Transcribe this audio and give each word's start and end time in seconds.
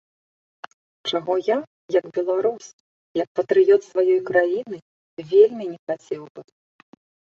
Чаго 1.11 1.33
я 1.39 1.57
як 1.99 2.05
беларус, 2.17 2.65
як 3.23 3.29
патрыёт 3.43 3.81
сваёй 3.93 4.19
краіны 4.33 4.77
вельмі 5.31 5.63
не 5.73 5.77
хацеў 5.85 6.23
бы. 6.33 6.41